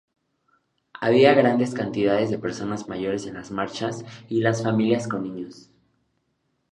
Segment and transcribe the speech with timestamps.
[0.99, 5.69] Había grandes cantidades de personas mayores en las marchas y las familias con niños.